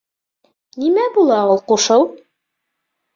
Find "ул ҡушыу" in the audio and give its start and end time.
1.51-2.07